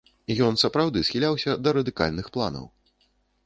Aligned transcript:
Ён 0.45 0.55
сапраўды 0.61 1.03
схіляўся 1.11 1.51
да 1.67 1.77
радыкальных 1.79 2.33
планаў. 2.39 2.65